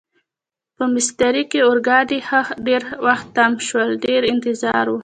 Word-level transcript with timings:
په 0.75 0.83
میسترې 0.93 1.43
کې 1.51 1.59
اورګاډي 1.67 2.19
ښه 2.27 2.41
ډېر 2.67 2.81
وخت 3.05 3.27
تم 3.35 3.51
شول، 3.67 3.89
ډېر 4.05 4.21
انتظار 4.33 4.85
و. 4.89 4.95